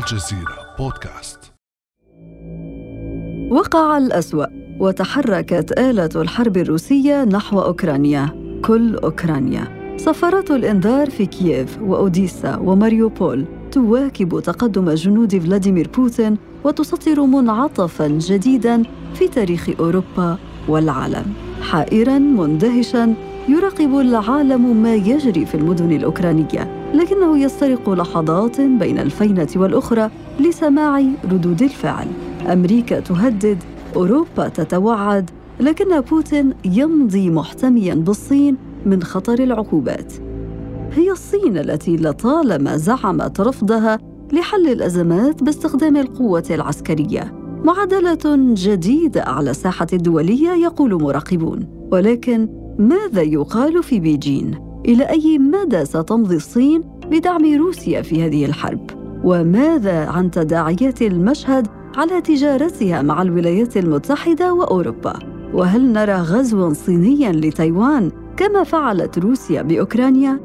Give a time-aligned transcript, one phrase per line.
[0.00, 1.52] الجزيرة بودكاست.
[3.50, 4.46] وقع الأسوأ
[4.80, 8.28] وتحركت آلة الحرب الروسية نحو أوكرانيا
[8.64, 9.96] كل أوكرانيا.
[9.96, 18.82] صفارات الإنذار في كييف وأوديسا وماريوبول تواكب تقدم جنود فلاديمير بوتين وتسطر منعطفا جديدا
[19.14, 20.38] في تاريخ أوروبا
[20.68, 21.32] والعالم.
[21.62, 23.14] حائرا مندهشا
[23.48, 26.79] يراقب العالم ما يجري في المدن الأوكرانية.
[26.94, 30.10] لكنه يسترق لحظات بين الفينة والأخرى
[30.40, 32.06] لسماع ردود الفعل.
[32.52, 33.58] أمريكا تهدد
[33.96, 38.56] أوروبا تتوعد لكن بوتين يمضي محتميا بالصين
[38.86, 40.12] من خطر العقوبات.
[40.92, 43.98] هي الصين التي لطالما زعمت رفضها
[44.32, 47.34] لحل الأزمات باستخدام القوة العسكرية.
[47.64, 51.88] معادله جديدة على الساحة الدولية يقول مراقبون.
[51.92, 52.48] ولكن
[52.78, 56.80] ماذا يقال في بيجين؟ إلى أي مدى ستمضي الصين
[57.10, 58.90] بدعم روسيا في هذه الحرب؟
[59.24, 65.18] وماذا عن تداعيات المشهد على تجارتها مع الولايات المتحدة وأوروبا؟
[65.54, 70.40] وهل نرى غزوا صينيا لتايوان كما فعلت روسيا بأوكرانيا؟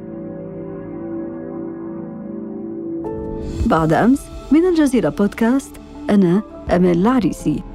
[3.66, 4.22] بعد أمس
[4.52, 5.72] من الجزيرة بودكاست
[6.09, 6.42] أنا
[6.76, 7.75] امال العريسي.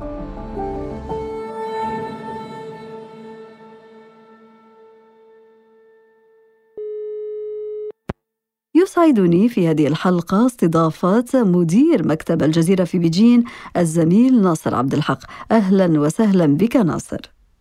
[8.83, 13.45] يسعدني في هذه الحلقة استضافة مدير مكتب الجزيرة في بيجين
[13.77, 15.21] الزميل ناصر عبد الحق.
[15.53, 17.21] أهلا وسهلا بك ناصر.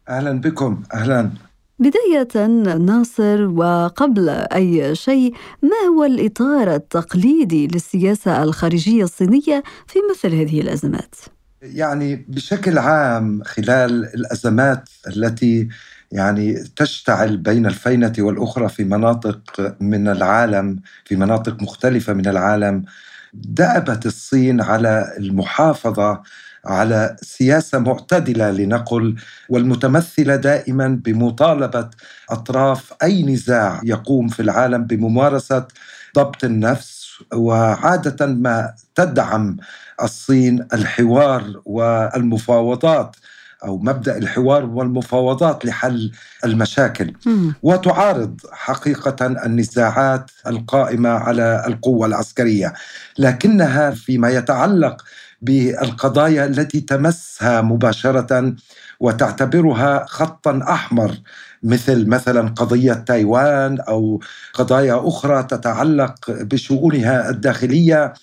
[0.09, 0.81] أهلا بكم.
[0.93, 1.31] أهلا.
[1.79, 10.61] بداية ناصر وقبل أي شيء ما هو الإطار التقليدي للسياسة الخارجية الصينية في مثل هذه
[10.61, 11.15] الأزمات؟
[11.61, 15.67] يعني بشكل عام خلال الأزمات التي
[16.11, 22.85] يعني تشتعل بين الفينة والأخرى في مناطق من العالم في مناطق مختلفة من العالم.
[23.33, 26.21] دأبت الصين على المحافظة
[26.65, 29.15] على سياسة معتدلة لنقل
[29.49, 31.89] والمتمثلة دائما بمطالبة
[32.29, 35.67] أطراف أي نزاع يقوم في العالم بممارسة
[36.15, 39.57] ضبط النفس وعادة ما تدعم
[40.03, 43.15] الصين الحوار والمفاوضات
[43.65, 46.11] أو مبدأ الحوار والمفاوضات لحل
[46.45, 47.13] المشاكل.
[47.63, 52.73] وتعارض حقيقة النزاعات القائمة على القوة العسكرية.
[53.17, 55.03] لكنها فيما يتعلق
[55.41, 58.55] بالقضايا التي تمسها مباشرة
[58.99, 61.11] وتعتبرها خطا أحمر
[61.63, 64.21] مثل مثلا قضية تايوان أو
[64.53, 68.13] قضايا أخرى تتعلق بشؤونها الداخلية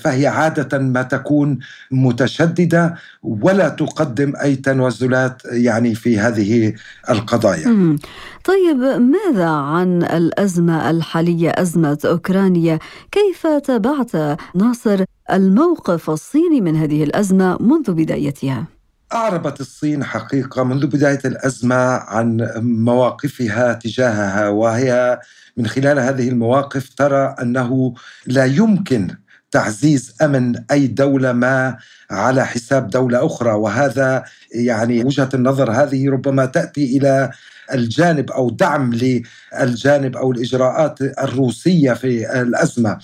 [0.00, 1.58] فهي عادة ما تكون
[1.90, 6.74] متشددة ولا تقدم أي تنازلات يعني في هذه
[7.10, 7.98] القضايا.
[8.44, 12.78] طيب ماذا عن الأزمة الحالية أزمة أوكرانيا؟
[13.12, 18.64] كيف تابعت ناصر الموقف الصيني من هذه الأزمة منذ بدايتها؟
[19.12, 25.20] أعربت الصين حقيقة منذ بداية الأزمة عن مواقفها تجاهها وهي
[25.56, 27.94] من خلال هذه المواقف ترى أنه
[28.26, 29.08] لا يمكن
[29.50, 31.76] تعزيز أمن أي دولة ما
[32.10, 33.50] على حساب دولة أخرى.
[33.50, 37.30] وهذا يعني وجهة النظر هذه ربما تأتي إلى
[37.74, 42.98] الجانب أو دعم للجانب أو الإجراءات الروسية في الأزمة.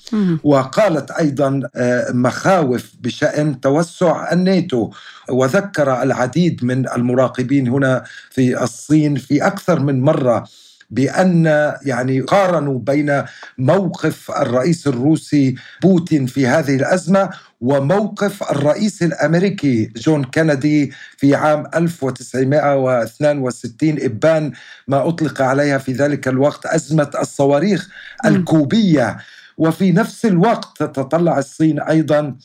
[0.45, 4.91] وقالت أيضا آه، مخاوف بشأن توسع الناتو.
[5.29, 10.45] وذكر العديد من المراقبين هنا في الصين في أكثر من مرة
[10.91, 11.47] بأن
[11.83, 13.23] يعني قارنوا بين
[13.59, 17.31] موقف الرئيس الروسي بوتين في هذه الأزمة
[17.61, 24.53] وموقف الرئيس الأمريكي جون كينيدي في عام 1962 إبان
[24.89, 27.89] ما أطلق عليها في ذلك الوقت أزمة الصواريخ
[28.25, 29.17] الكوبية.
[29.59, 32.37] وفي نفس الوقت تتطلع الصين أيضا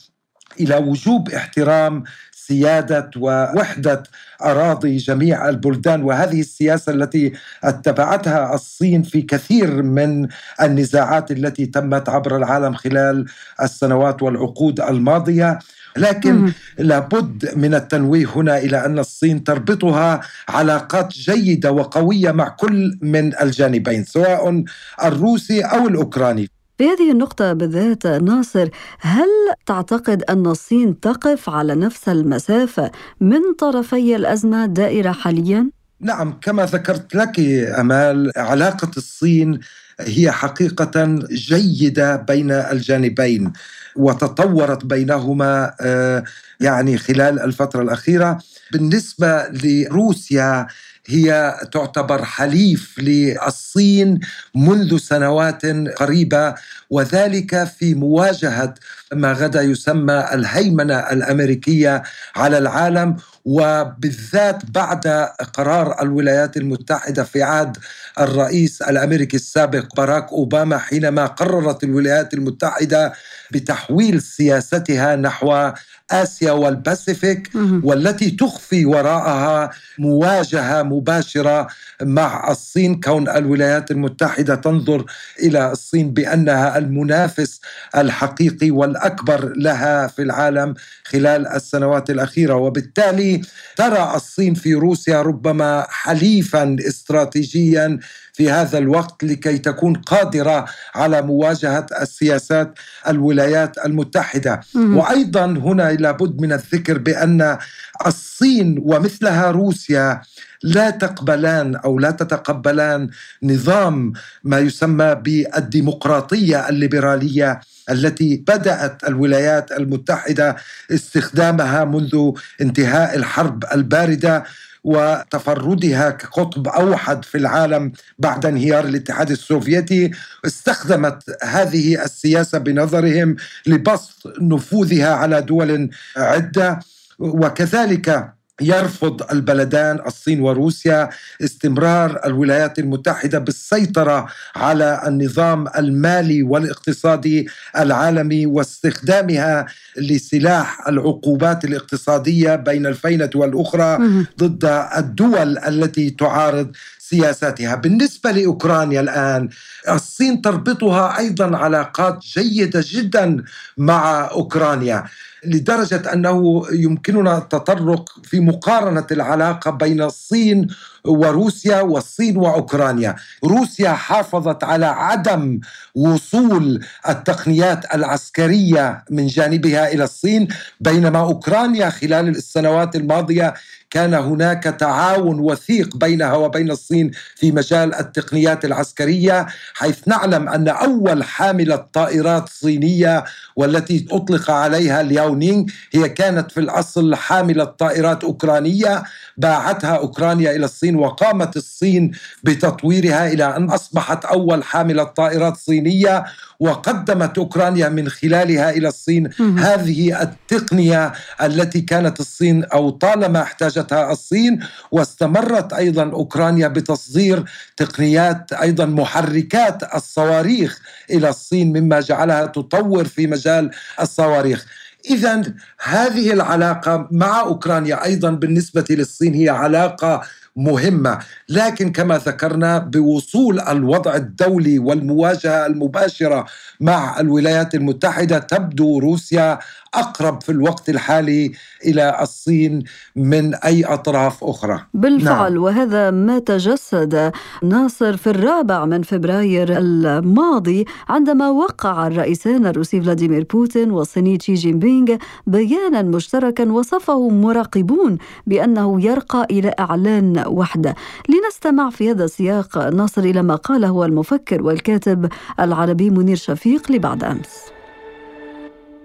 [0.60, 2.04] إلى وجوب احترام
[2.50, 4.04] سيادة ووحدة
[4.44, 7.34] أراضي جميع البلدان وهذه السياسة التي
[7.64, 10.28] اتبعتها الصين في كثير من
[10.62, 13.26] النزاعات التي تمت عبر العالم خلال
[13.62, 15.60] السنوات والعقود الماضية.
[15.98, 23.42] لكن لابد من التنويه هنا إلى أن الصين تربطها علاقات جيدة وقوية مع كل من
[23.42, 24.64] الجانبين سواء
[25.04, 26.50] الروسي أو الأوكراني.
[26.80, 29.28] في هذه النقطة بالذات ناصر هل
[29.66, 32.92] تعتقد أن الصين تقف على نفس المسافة
[33.22, 35.70] من طرفي الأزمة الدائرة حاليا؟
[36.02, 37.40] نعم كما ذكرت لك
[37.80, 39.60] أمال علاقة الصين
[40.00, 43.54] هي حقيقة جيدة بين الجانبين
[43.96, 46.24] وتطورت بينهما آه،
[46.60, 48.40] يعني خلال الفترة الأخيرة
[48.72, 50.68] بالنسبة لروسيا
[51.10, 54.20] هي تعتبر حليف للصين
[54.56, 55.66] منذ سنوات
[55.98, 56.56] قريبة
[56.90, 58.74] وذلك في مواجهة
[59.14, 62.04] ما غدا يسمى الهيمنة الأمريكية
[62.36, 63.16] على العالم.
[63.50, 65.08] وبالذات بعد
[65.54, 67.78] قرار الولايات المتحدة في عهد
[68.20, 73.14] الرئيس الأمريكي السابق باراك أوباما حينما قررت الولايات المتحدة
[73.52, 75.72] بتحويل سياستها نحو
[76.12, 77.50] آسيا والباسيفيك
[77.84, 79.70] والتي تخفي وراءها
[80.00, 81.68] مواجهة مباشرة
[82.02, 85.06] مع الصين كون الولايات المتحدة تنظر
[85.40, 87.62] إلى الصين بأنها المنافس
[87.98, 90.74] الحقيقي والأكبر لها في العالم
[91.06, 92.56] خلال السنوات الأخيرة.
[92.56, 93.39] وبالتالي
[93.76, 98.00] ترى الصين في روسيا ربما حليفا استراتيجيا
[98.40, 100.66] في هذا الوقت لكي تكون قادرة
[100.96, 104.62] على مواجهة السياسات الولايات المتحدة.
[104.98, 107.58] وأيضا هنا لابد من الذكر بأن
[108.06, 110.22] الصين ومثلها روسيا
[110.64, 113.10] لا تقبلان أو لا تتقبلان
[113.44, 114.14] نظام
[114.44, 117.60] ما يسمى بالديمقراطية الليبرالية
[117.90, 120.56] التي بدأت الولايات المتحدة
[120.92, 122.32] استخدامها منذ
[122.62, 124.44] انتهاء الحرب الباردة.
[124.84, 130.12] وتفردها كقطب أوحد في العالم بعد انهيار الاتحاد السوفيتي
[130.46, 133.36] استخدمت هذه السياسة بنظرهم
[133.68, 136.80] لبسط نفوذها على دول عدة
[137.20, 141.10] وكذلك يرفض البلدان الصين وروسيا
[141.44, 147.48] استمرار الولايات المتحدة بالسيطرة على النظام المالي والاقتصادي
[147.78, 149.66] العالمي واستخدامها
[149.98, 153.98] لسلاح العقوبات الاقتصادية بين الفينة والأخرى
[154.40, 154.66] ضد
[154.98, 156.72] الدول التي تعارض
[157.10, 157.76] سياساتها.
[157.76, 159.50] بالنسبة لأوكرانيا الآن
[159.90, 163.44] الصين تربطها أيضا علاقات جيدة جدا
[163.78, 165.04] مع أوكرانيا
[165.46, 170.68] لدرجة أنه يمكننا التطرق في مقارنة العلاقة بين الصين
[171.06, 175.60] وروسيا والصين وأوكرانيا، روسيا حافظت على عدم
[175.96, 180.48] وصول التقنيات العسكرية من جانبها إلى الصين،
[180.80, 183.54] بينما أوكرانيا خلال السنوات الماضية
[183.90, 191.24] كان هناك تعاون وثيق بينها وبين الصين في مجال التقنيات العسكرية حيث نعلم أن أول
[191.24, 193.24] حاملة طائرات صينية
[193.56, 199.04] والتي أطلق عليها الياونينغ هي كانت في الأصل حاملة طائرات أوكرانية
[199.38, 202.12] باعتها أوكرانيا إلى الصين وقامت الصين
[202.44, 206.26] بتطويرها إلى أن أصبحت أول حاملة طائرات صينية.
[206.60, 209.30] وقدمت أوكرانيا من خلالها إلى الصين.
[209.58, 214.60] هذه التقنية التي كانت الصين أو طالما احتاجتها الصين
[214.92, 217.44] واستمرت أيضا أوكرانيا بتصدير
[217.78, 220.80] تقنيات أيضا محركات الصواريخ
[221.10, 223.72] إلى الصين مما جعلها تطور في مجال
[224.02, 224.66] الصواريخ.
[225.10, 225.42] اذا
[225.84, 230.22] هذه العلاقة مع أوكرانيا أيضا بالنسبة للصين هي علاقة
[230.60, 231.20] مهمة
[231.50, 236.46] لكن كما ذكرنا بوصول الوضع الدولي والمواجهة المباشرة
[236.80, 239.60] مع الولايات المتحدة تبدو روسيا
[239.94, 241.52] أقرب في الوقت الحالي
[241.86, 242.84] إلى الصين
[243.16, 244.86] من أي أطراف أخرى.
[244.94, 245.64] بالفعل نعم.
[245.64, 247.32] وهذا ما تجسد
[247.64, 254.80] ناصر في الرابع من فبراير الماضي عندما وقع الرئيسان الروسي فلاديمير بوتين والصيني شي جين
[254.80, 255.16] بينغ
[255.48, 258.18] بيانا مشتركا وصفه مراقبون
[258.48, 260.96] بأنه يرقى إلى إعلان وحده.
[261.30, 267.72] لنستمع في هذا السياق ناصر إلى ما قاله المفكر والكاتب العربي منير شفيق لبعد أمس.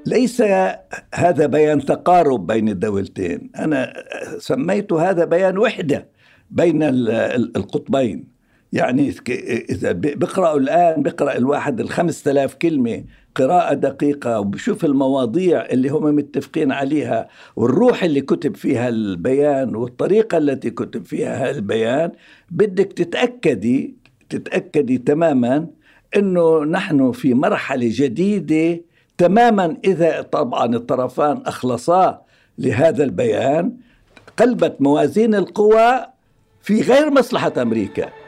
[0.06, 0.42] ليس
[1.14, 3.92] هذا بيان تقارب بين الدولتين أنا
[4.38, 6.08] سميت هذا بيان وحدة
[6.50, 6.82] بين
[7.56, 8.34] القطبين
[8.72, 9.14] يعني
[9.70, 13.04] إذا بيقرأوا الآن بيقرأ الواحد الخمس تلاف كلمة
[13.34, 20.70] قراءة دقيقة وبشوف المواضيع اللي هم متفقين عليها والروح اللي كتب فيها البيان والطريقة التي
[20.70, 22.12] كتب فيها البيان
[22.50, 23.94] بدك تتأكدي
[24.30, 25.66] تتأكدي تماما
[26.16, 28.80] أنه نحن في مرحلة جديدة
[29.18, 29.76] تماما.
[29.84, 32.20] إذا طبعا الطرفان أخلصا
[32.58, 33.72] لهذا البيان
[34.38, 36.06] قلبت موازين القوى
[36.62, 38.23] في غير مصلحة أمريكا.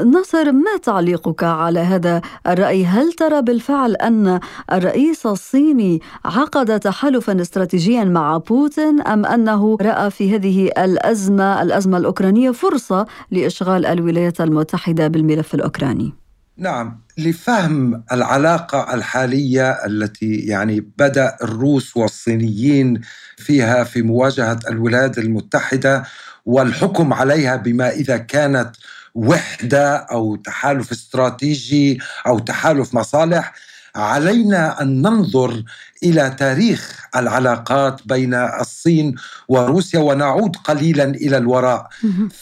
[0.00, 4.40] ناصر ما تعليقك على هذا الرأي؟ هل ترى بالفعل أن
[4.72, 12.50] الرئيس الصيني عقد تحالفا استراتيجيا مع بوتين أم أنه رأى في هذه الأزمة الأزمة الأوكرانية
[12.50, 16.14] فرصة لإشغال الولايات المتحدة بالملف الأوكراني؟
[16.56, 23.00] نعم لفهم العلاقة الحالية التي يعني بدأ الروس والصينيين
[23.36, 26.04] فيها في مواجهة الولايات المتحدة
[26.46, 28.70] والحكم عليها بما إذا كانت
[29.14, 33.52] وحدة أو تحالف استراتيجي أو تحالف مصالح
[33.96, 35.62] علينا أن ننظر
[36.02, 39.14] إلى تاريخ العلاقات بين الصين
[39.48, 41.88] وروسيا ونعود قليلا إلى الوراء.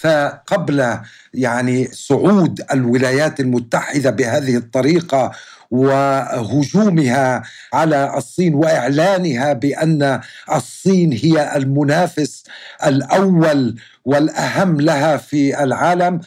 [0.00, 0.98] فقبل
[1.34, 5.30] يعني صعود الولايات المتحدة بهذه الطريقة
[5.70, 10.20] وهجومها على الصين وإعلانها بأن
[10.52, 12.44] الصين هي المنافس
[12.86, 16.20] الأول والأهم لها في العالم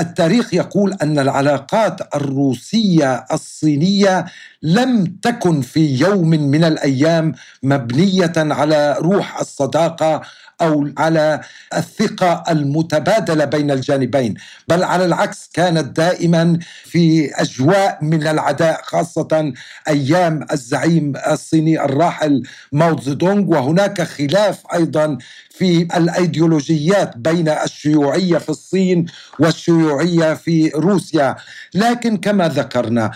[0.00, 4.24] التاريخ يقول أن العلاقات الروسية الصينية
[4.62, 10.22] لم تكن في يوم من الأيام مبنية على روح الصداقة
[10.60, 11.40] أو على
[11.76, 14.34] الثقة المتبادلة بين الجانبين
[14.68, 19.52] بل على العكس كانت دائما في أجواء من العداء خاصة
[19.88, 25.18] أيام الزعيم الصيني الراحل ماو زedong وهناك خلاف أيضا
[25.50, 29.06] في الأيديولوجيات بين الشيوعية في الصين
[29.38, 31.36] والشيوعية في روسيا.
[31.74, 33.10] لكن كما ذكرنا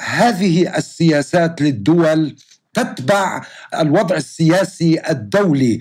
[0.00, 2.36] هذه السياسات للدول
[2.74, 3.42] تتبع
[3.80, 5.80] الوضع السياسي الدولي.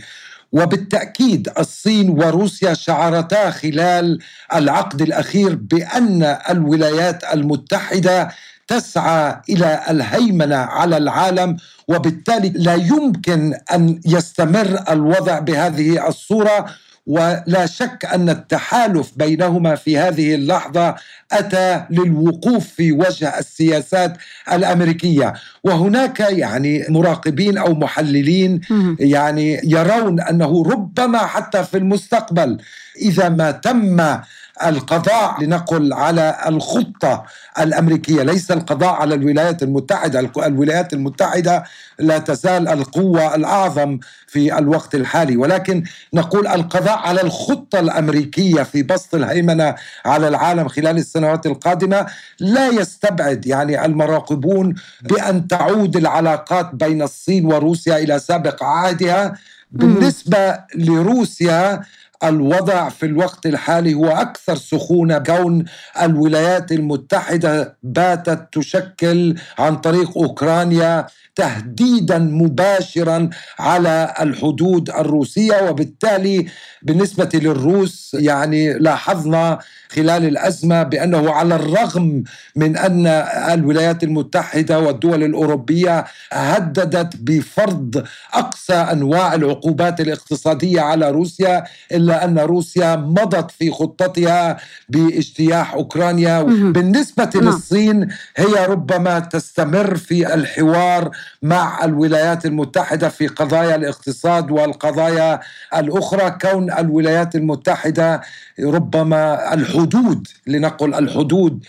[0.53, 4.19] وبالتأكيد الصين وروسيا شعرتا خلال
[4.53, 8.29] العقد الأخير بأن الولايات المتحدة
[8.67, 11.57] تسعى إلى الهيمنة على العالم
[11.87, 16.65] وبالتالي لا يمكن أن يستمر الوضع بهذه الصورة.
[17.05, 20.95] ولا شك أن التحالف بينهما في هذه اللحظة
[21.31, 24.17] أتى للوقوف في وجه السياسات
[24.51, 25.33] الأمريكية.
[25.63, 28.61] وهناك يعني مراقبين أو محللين
[28.99, 32.57] يعني يرون أنه ربما حتى في المستقبل
[33.01, 34.17] إذا ما تم
[34.65, 37.23] القضاء لنقل على الخطة
[37.59, 38.23] الأمريكية.
[38.23, 40.19] ليس القضاء على الولايات المتحدة.
[40.37, 41.63] الولايات المتحدة
[41.99, 45.37] لا تزال القوة الأعظم في الوقت الحالي.
[45.37, 45.83] ولكن
[46.13, 52.05] نقول القضاء على الخطة الأمريكية في بسط الهيمنة على العالم خلال السنوات القادمة
[52.39, 59.33] لا يستبعد يعني المراقبون بأن تعود العلاقات بين الصين وروسيا إلى سابق عهدها.
[59.71, 61.81] بالنسبة لروسيا
[62.23, 65.17] الوضع في الوقت الحالي هو أكثر سخونة.
[65.17, 65.65] كون
[66.01, 76.45] الولايات المتحدة باتت تشكل عن طريق أوكرانيا تهديدا مباشرا على الحدود الروسية وبالتالي
[76.81, 82.23] بالنسبة للروس يعني لاحظنا خلال الأزمة بأنه على الرغم
[82.55, 83.07] من أن
[83.53, 88.03] الولايات المتحدة والدول الأوروبية هددت بفرض
[88.33, 94.57] أقصى أنواع العقوبات الاقتصادية على روسيا إلا أن روسيا مضت في خطتها
[94.89, 97.43] باجتياح أوكرانيا بالنسبة نعم.
[97.43, 105.39] للصين هي ربما تستمر في الحوار مع الولايات المتحدة في قضايا الاقتصاد والقضايا
[105.75, 108.21] الأخرى كون الولايات المتحدة
[108.59, 111.65] ربما الحدود لنقل الحدود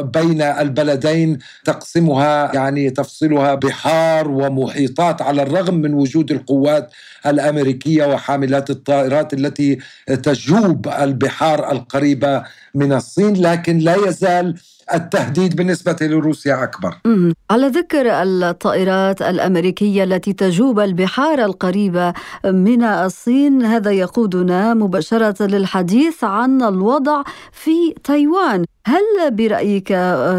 [0.00, 6.90] بين البلدين تقسمها يعني تفصلها بحار ومحيطات على الرغم من وجود القوات
[7.26, 9.73] الأمريكية وحاملات الطائرات التي
[10.06, 14.54] تجوب البحار القريبة من الصين لكن لا يزال
[14.94, 16.94] التهديد بالنسبة لروسيا أكبر.
[17.50, 22.12] على ذكر الطائرات الأمريكية التي تجوب البحار القريبة
[22.44, 28.64] من الصين هذا يقودنا مباشرة للحديث عن الوضع في تايوان.
[28.86, 29.92] هل برأيك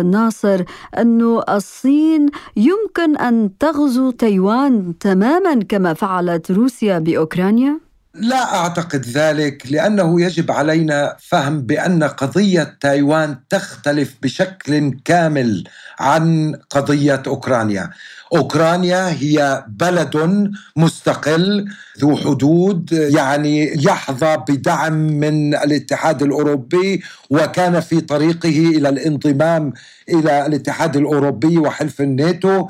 [0.06, 0.64] ناصر
[0.98, 7.85] أن الصين يمكن أن تغزو تايوان تماما كما فعلت روسيا بأوكرانيا؟
[8.20, 15.64] لا أعتقد ذلك لأنه يجب علينا فهم بأن قضية تايوان تختلف بشكل كامل
[16.00, 17.90] عن قضية أوكرانيا.
[18.36, 21.66] أوكرانيا هي بلد مستقل
[22.00, 29.74] ذو حدود يعني يحظى بدعم من الاتحاد الأوروبي وكان في طريقه إلى الانضمام
[30.10, 32.68] إلى الاتحاد الأوروبي وحلف الناتو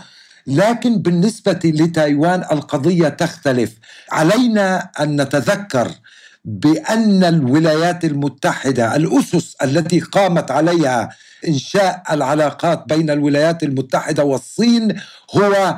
[0.48, 3.72] لكن بالنسبة لتايوان القضية تختلف.
[4.12, 5.92] علينا أن نتذكر
[6.46, 11.10] بأن الولايات المتحدة الأسس التي قامت عليها
[11.48, 14.96] إنشاء العلاقات بين الولايات المتحدة والصين
[15.36, 15.76] هو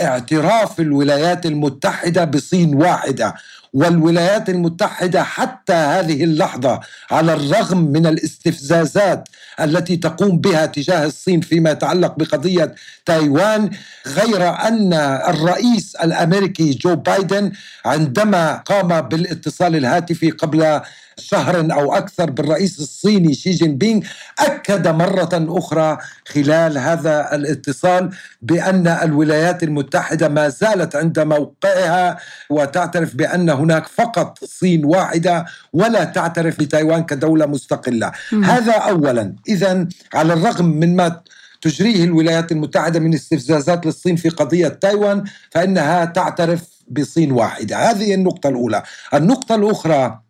[0.00, 3.34] اعتراف الولايات المتحدة بصين واحدة.
[3.72, 6.80] والولايات المتحدة حتى هذه اللحظة
[7.10, 9.28] على الرغم من الاستفزازات
[9.60, 12.74] التي تقوم بها تجاه الصين فيما يتعلق بقضية
[13.06, 13.70] تايوان
[14.06, 14.92] غير أن
[15.28, 17.52] الرئيس الأمريكي جو بايدن
[17.84, 20.80] عندما قام بالاتصال الهاتفي قبل
[21.18, 24.02] شهر أو أكثر بالرئيس الصيني شي جين بينغ
[24.38, 28.10] أكد مرة أخرى خلال هذا الاتصال
[28.42, 32.18] بأن الولايات المتحدة ما زالت عند موقعها
[32.50, 38.12] وتعترف بان هناك فقط صين واحدة ولا تعترف بتايوان كدولة مستقلة.
[38.32, 38.44] م.
[38.44, 39.34] هذا اولا.
[39.48, 41.20] اذا على الرغم من ما
[41.60, 47.90] تجريه الولايات المتحدة من استفزازات للصين في قضية تايوان فإنها تعترف بصين واحدة.
[47.90, 48.82] هذه النقطة الأولى.
[49.14, 50.25] النقطة الأخرى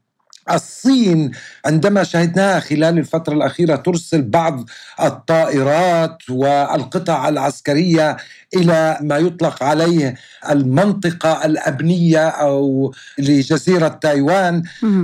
[0.51, 1.31] الصين
[1.67, 4.65] عندما شهدناها خلال الفترة الأخيرة ترسل بعض
[5.03, 8.17] الطائرات والقطع العسكرية
[8.57, 10.15] إلى ما يطلق عليه
[10.51, 14.63] المنطقة الأبنية أو لجزيرة تايوان.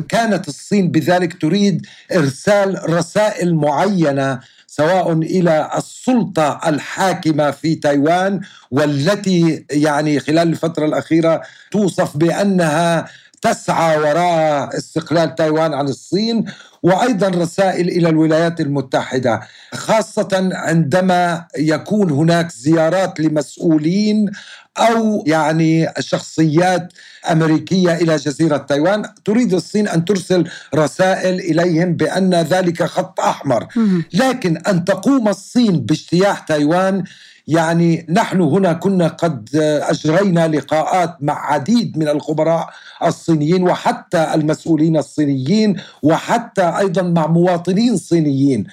[0.08, 10.20] كانت الصين بذلك تريد إرسال رسائل معينة سواء إلى السلطة الحاكمة في تايوان والتي يعني
[10.20, 13.06] خلال الفترة الأخيرة توصف بأنها
[13.42, 16.44] تسعى وراء استقلال تايوان عن الصين
[16.82, 19.40] وأيضا رسائل إلى الولايات المتحدة
[19.74, 24.30] خاصة عندما يكون هناك زيارات لمسؤولين
[24.78, 26.92] أو يعني شخصيات
[27.30, 29.02] أمريكية إلى جزيرة تايوان.
[29.24, 33.66] تريد الصين أن ترسل رسائل إليهم بأن ذلك خط أحمر.
[34.14, 37.04] لكن أن تقوم الصين باجتياح تايوان
[37.52, 39.48] يعني نحن هنا كنا قد
[39.82, 42.70] أجرينا لقاءات مع عديد من الخبراء
[43.04, 48.66] الصينيين وحتى المسؤولين الصينيين وحتى أيضا مع مواطنين صينيين.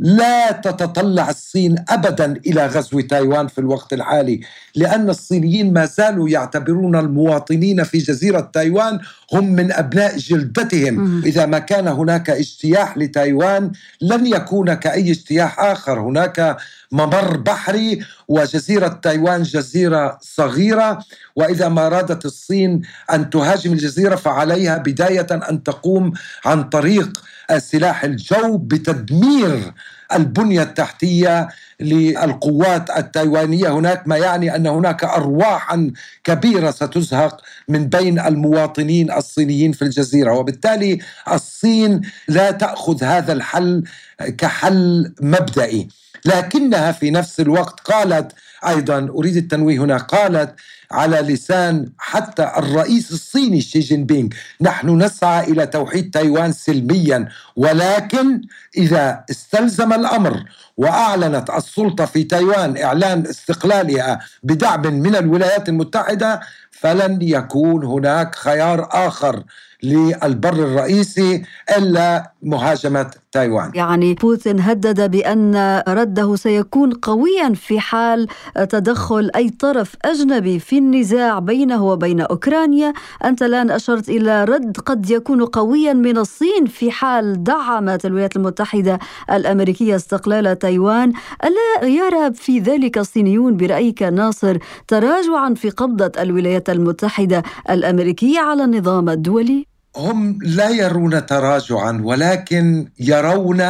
[0.00, 4.40] لا تتطلع الصين ابدا إلى غزو تايوان في الوقت الحالي
[4.74, 9.00] لأن الصينيين ما زالوا يعتبرون المواطنين في جزيرة تايوان
[9.32, 11.22] هم من أبناء جلدتهم.
[11.26, 16.00] إذا ما كان هناك اجتياح لتايوان لن يكون كأي اجتياح آخر.
[16.00, 16.56] هناك
[16.92, 21.04] ممر بحري وجزيرة تايوان جزيرة صغيرة.
[21.36, 26.12] وإذا ما أرادت الصين أن تهاجم الجزيرة فعليها بداية أن تقوم
[26.44, 27.22] عن طريق
[27.58, 29.72] سلاح الجو بتدمير
[30.14, 31.48] البنية التحتية
[31.80, 33.68] للقوات التايوانية.
[33.68, 35.90] هناك ما يعني أن هناك ارواحا
[36.24, 40.32] كبيرة ستزهق من بين المواطنين الصينيين في الجزيرة.
[40.32, 40.98] وبالتالي
[41.32, 43.84] الصين لا تأخذ هذا الحل
[44.26, 45.88] كحل مبدئي.
[46.24, 48.32] لكنها في نفس الوقت قالت
[48.66, 50.54] أيضا أريد التنويه هنا قالت
[50.92, 54.28] على لسان حتى الرئيس الصيني شي جين بينغ
[54.60, 58.42] نحن نسعى إلى توحيد تايوان سلميا ولكن
[58.76, 60.44] إذا استلزم الأمر
[60.76, 69.42] وأعلنت السلطة في تايوان إعلان استقلالها بدعم من الولايات المتحدة فلن يكون هناك خيار آخر
[69.82, 71.42] للبر الرئيسي
[71.76, 73.70] إلا مهاجمة تايوان.
[73.74, 78.26] يعني بوتين هدد بأن رده سيكون قويا في حال
[78.68, 82.92] تدخل أي طرف أجنبي في النزاع بينه وبين أوكرانيا،
[83.24, 88.98] أنت الآن أشرت إلى رد قد يكون قويا من الصين في حال دعمت الولايات المتحدة
[89.32, 91.12] الأمريكية استقلال تايوان،
[91.44, 99.08] ألا يرى في ذلك الصينيون برأيك ناصر تراجعا في قبضة الولايات المتحدة الأمريكية على النظام
[99.08, 99.66] الدولي؟
[99.96, 103.62] هم لا يرون تراجعا ولكن يرون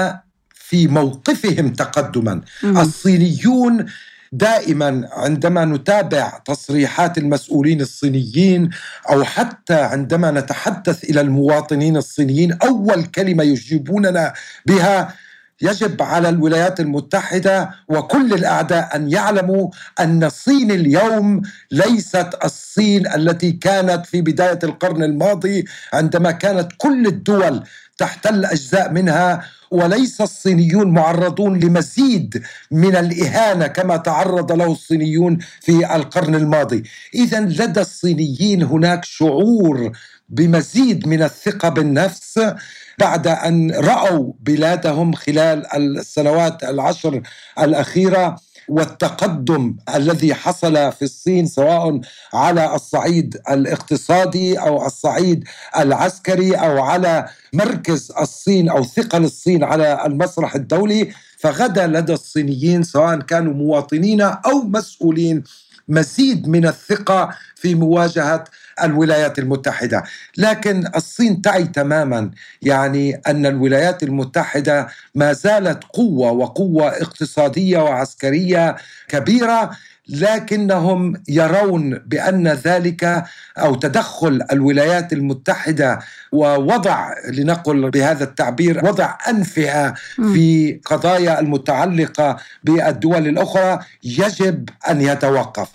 [0.54, 2.78] في موقفهم تقدما مم.
[2.78, 3.86] الصينيون
[4.32, 8.70] دائما عندما نتابع تصريحات المسؤولين الصينيين
[9.10, 14.32] أو حتى عندما نتحدث إلى المواطنين الصينيين أول كلمة يجيبوننا
[14.66, 15.14] بها
[15.62, 24.06] يجب على الولايات المتحدة وكل الأعداء أن يعلموا أن الصين اليوم ليست الصين التي كانت
[24.06, 27.62] في بداية القرن الماضي عندما كانت كل الدول
[27.98, 36.34] تحتل اجزاء منها وليس الصينيون معرضون لمزيد من الإهانة كما تعرض له الصينيون في القرن
[36.34, 36.82] الماضي.
[37.14, 39.92] اذا لدى الصينيين هناك شعور
[40.28, 42.40] بمزيد من الثقة بالنفس.
[42.98, 47.22] بعد أن رأوا بلادهم خلال السنوات العشر
[47.58, 48.36] الأخيرة
[48.68, 52.00] والتقدم الذي حصل في الصين سواء
[52.34, 55.44] على الصعيد الاقتصادي أو الصعيد
[55.78, 61.08] العسكري أو على مركز الصين أو ثقل الصين على المسرح الدولي
[61.38, 65.44] فغدا لدى الصينيين سواء كانوا مواطنين أو مسؤولين
[65.88, 68.44] مزيد من الثقة في مواجهة
[68.84, 70.02] الولايات المتحدة،
[70.36, 72.30] لكن الصين تعي تماما
[72.62, 78.76] يعني أن الولايات المتحدة ما زالت قوة وقوة اقتصادية وعسكرية
[79.08, 79.70] كبيرة
[80.08, 83.24] لكنهم يرون بأن ذلك
[83.58, 85.98] أو تدخل الولايات المتحدة
[86.32, 95.68] ووضع لنقل بهذا التعبير وضع انفئه في قضايا المتعلقة بالدول الأخرى يجب أن يتوقف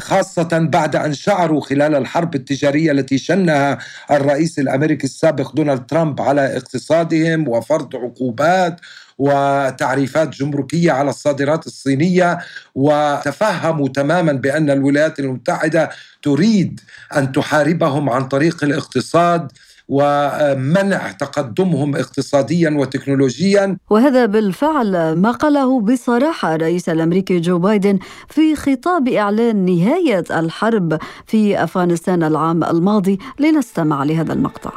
[0.00, 3.78] خاصة بعد أن شعروا خلال الحرب التجارية التي شنها
[4.10, 8.80] الرئيس الأمريكي السابق دونالد ترامب على اقتصادهم وفرض عقوبات
[9.18, 12.38] وتعريفات جمركية على الصادرات الصينية
[12.74, 15.90] وتفهموا تماما بأن الولايات المتحدة
[16.22, 16.80] تريد
[17.16, 19.52] أن تحاربهم عن طريق الاقتصاد
[19.88, 29.08] ومنع تقدمهم اقتصاديا وتكنولوجيا وهذا بالفعل ما قاله بصراحة الرئيس الأمريكي جو بايدن في خطاب
[29.08, 34.72] إعلان نهاية الحرب في أفغانستان العام الماضي لنستمع لهذا المقطع.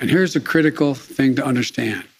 [0.00, 2.13] And here's a critical thing to understand.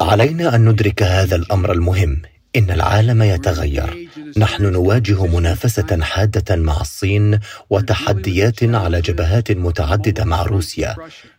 [0.00, 2.22] علينا أن ندرك هذا الأمر المهم.
[2.56, 4.08] إن العالم يتغير.
[4.36, 7.38] نحن نواجه منافسة حادة مع الصين
[7.70, 10.96] وتحديات على جبهات متعددة مع روسيا.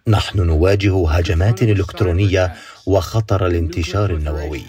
[0.08, 2.54] نحن نواجه هجمات إلكترونية
[2.88, 4.64] وخطر الانتشار النووي.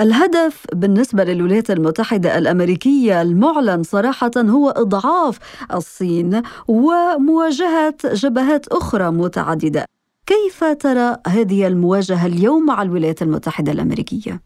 [0.00, 5.38] الهدف بالنسبة للولايات المتحدة الأمريكية المعلن صراحة هو إضعاف
[5.74, 9.84] الصين ومواجهة جبهات أخرى متعددة.
[10.30, 14.40] كيف ترى هذه المواجهة اليوم مع الولايات المتحدة الأمريكية؟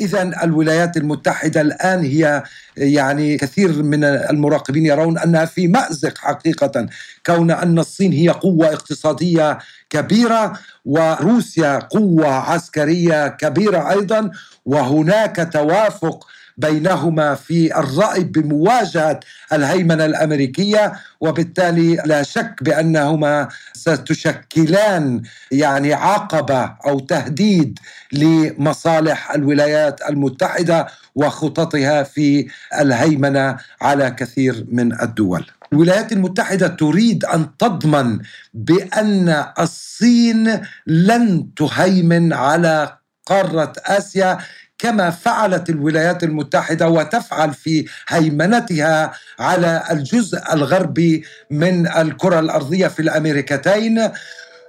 [0.00, 2.42] إذا الولايات المتحدة الآن هي
[2.76, 6.86] يعني كثير من المراقبين يرون أنها في مأزق حقيقة
[7.26, 9.58] كون أن الصين هي قوة اقتصادية
[9.90, 10.52] كبيرة
[10.84, 14.30] وروسيا قوة عسكرية كبيرة أيضا
[14.64, 16.26] وهناك توافق
[16.60, 19.20] بينهما في الرأي بمواجهة
[19.52, 27.78] الهيمنة الأمريكية وبالتالي لا شك بأنهما ستشكلان يعني عقبة أو تهديد
[28.12, 32.46] لمصالح الولايات المتحدة وخططها في
[32.80, 35.46] الهيمنة على كثير من الدول.
[35.72, 38.18] الولايات المتحدة تريد أن تضمن
[38.54, 42.96] بأن الصين لن تهيمن على
[43.26, 44.38] قارة آسيا
[44.80, 54.08] كما فعلت الولايات المتحدة وتفعل في هيمنتها على الجزء الغربي من الكرة الأرضية في الأمريكتين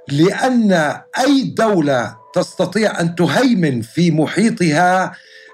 [0.07, 0.71] لأن
[1.19, 5.11] أي دولة تستطيع أن تهيمن في محيطها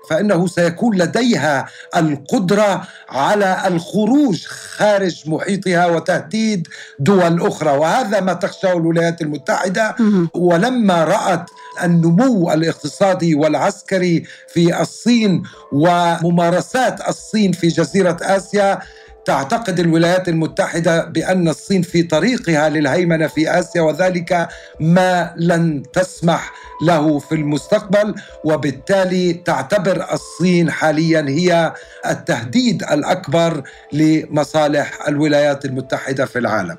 [0.10, 1.66] فإنه سيكون لديها
[1.96, 6.68] القدرة على الخروج خارج محيطها وتهديد
[7.00, 7.72] دول أخرى.
[7.78, 9.96] وهذا ما تخشاه الولايات المتحدة.
[10.34, 11.46] ولما رأت
[11.84, 18.80] النمو الاقتصادي والعسكري في الصين وممارسات الصين في جزيرة آسيا
[19.28, 24.48] تعتقد الولايات المتحدة بأن الصين في طريقها للهيمنة في آسيا وذلك
[24.80, 31.74] ما لن تسمح له في المستقبل وبالتالي تعتبر الصين حاليا هي
[32.10, 33.64] التهديد الأكبر
[33.94, 36.78] لمصالح الولايات المتحدة في العالم.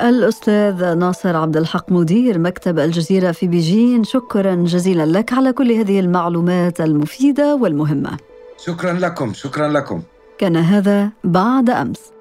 [0.00, 4.04] الأستاذ ناصر عبد الحق مدير مكتب الجزيرة في بيجين.
[4.04, 8.16] شكرا جزيلا لك على كل هذه المعلومات المفيدة والمهمة.
[8.66, 10.02] شكرا لكم شكرا لكم.
[10.38, 12.12] كان هذا بعد أمس.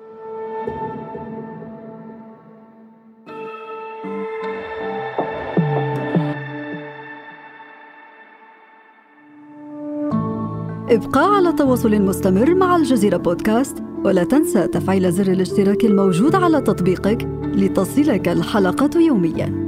[10.89, 17.27] ابقى على تواصل مستمر مع الجزيرة بودكاست ولا تنسى تفعيل زر الاشتراك الموجود على تطبيقك
[17.43, 19.64] لتصلك الحلقة يومياً.